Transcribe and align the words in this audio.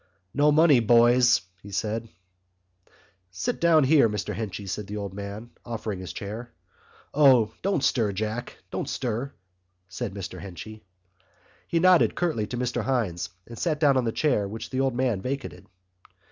"No 0.33 0.51
money, 0.51 0.79
boys," 0.79 1.41
he 1.61 1.71
said. 1.71 2.09
"Sit 3.29 3.61
down 3.61 3.83
here, 3.83 4.09
Mr 4.09 4.33
Henchy," 4.33 4.65
said 4.65 4.87
the 4.87 4.97
old 4.97 5.13
man, 5.13 5.51
offering 5.63 5.99
him 5.99 6.01
his 6.01 6.11
chair. 6.11 6.51
"O, 7.13 7.53
don't 7.61 7.83
stir, 7.83 8.11
Jack, 8.11 8.57
don't 8.71 8.89
stir," 8.89 9.31
said 9.89 10.15
Mr 10.15 10.39
Henchy. 10.39 10.81
He 11.67 11.79
nodded 11.79 12.15
curtly 12.15 12.47
to 12.47 12.57
Mr 12.57 12.81
Hynes 12.85 13.29
and 13.45 13.59
sat 13.59 13.79
down 13.79 13.95
on 13.95 14.05
the 14.05 14.11
chair 14.11 14.47
which 14.47 14.71
the 14.71 14.79
old 14.81 14.95
man 14.95 15.21
vacated. 15.21 15.67